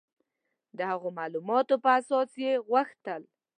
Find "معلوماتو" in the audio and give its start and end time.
1.17-1.75